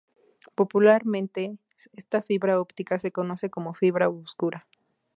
[0.55, 1.59] Popularmente
[1.93, 4.65] esta fibra óptica se conoce como fibra oscura.